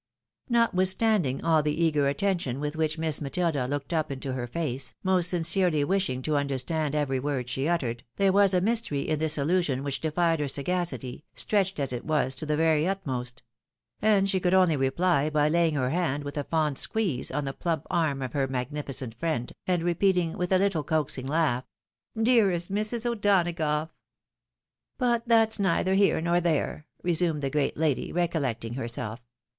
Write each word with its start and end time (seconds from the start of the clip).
"Notwithstanduig 0.51 1.43
all 1.43 1.61
the 1.61 1.79
eager 1.79 2.07
attention 2.07 2.59
with 2.59 2.75
which 2.75 2.97
Miss 2.97 3.21
Matilda 3.21 3.67
looked 3.67 3.93
up 3.93 4.11
into 4.11 4.33
her 4.33 4.47
face— 4.47 4.95
most 5.03 5.29
sincerely 5.29 5.83
wishing 5.83 6.23
to 6.23 6.37
understand 6.37 6.95
every 6.95 7.19
word 7.19 7.47
she. 7.47 7.67
uttered— 7.69 8.03
^there 8.17 8.33
was 8.33 8.55
a 8.55 8.61
mystery 8.61 9.01
in 9.01 9.19
this 9.19 9.37
allusion 9.37 9.83
which 9.83 10.01
defied 10.01 10.39
her 10.39 10.47
sagacity, 10.47 11.23
stretched, 11.35 11.79
as 11.79 11.93
it 11.93 12.03
was, 12.03 12.33
to 12.33 12.47
the 12.47 12.57
very 12.57 12.87
utmost; 12.87 13.43
and 14.01 14.27
she 14.27 14.39
coidd 14.39 14.53
only 14.53 14.75
reply 14.75 15.29
by 15.29 15.47
laying 15.47 15.75
her 15.75 15.91
hand 15.91 16.23
with 16.23 16.35
a 16.35 16.45
fond 16.45 16.79
squeeze 16.79 17.29
on 17.29 17.45
the 17.45 17.53
plump 17.53 17.85
arm 17.91 18.23
of 18.23 18.33
her 18.33 18.47
magnifi 18.47 18.95
cent 18.95 19.13
friend, 19.13 19.53
and 19.67 19.83
repeating, 19.83 20.35
with 20.35 20.51
a 20.51 20.57
little 20.57 20.83
coaxing 20.83 21.27
laugh," 21.27 21.63
Dearest 22.19 22.71
Mrs. 22.73 23.05
O'Donagough 23.05 23.91
!""But 24.97 25.27
that's 25.27 25.59
neither 25.59 25.93
here 25.93 26.19
nor 26.21 26.41
there," 26.41 26.87
resumed 27.03 27.43
the 27.43 27.51
great 27.51 27.77
lady, 27.77 28.11
recoUeoting 28.11 28.75
herself. 28.77 29.19